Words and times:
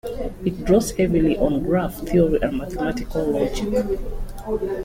It 0.43 0.65
draws 0.65 0.89
heavily 0.93 1.37
on 1.37 1.61
graph 1.61 1.97
theory 2.07 2.39
and 2.41 2.57
mathematical 2.57 3.23
logic. 3.23 3.99